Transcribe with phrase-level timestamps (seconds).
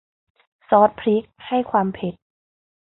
[0.67, 2.13] ซอสพริกให้ความเผ็ด